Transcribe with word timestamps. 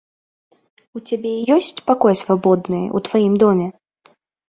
У 0.99 1.01
цябе 1.09 1.33
ёсць 1.57 1.71
пакой 1.91 2.19
свабодны 2.25 2.83
ў 2.95 3.07
тваім 3.11 3.33
доме? 3.49 3.73